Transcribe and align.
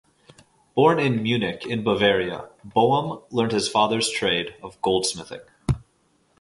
Born 0.73 0.97
in 0.97 1.21
Munich 1.21 1.63
in 1.63 1.83
Bavaria, 1.83 2.49
Boehm 2.63 3.21
learned 3.29 3.51
his 3.51 3.69
father's 3.69 4.09
trade 4.09 4.55
of 4.63 4.81
goldsmithing. 4.81 5.45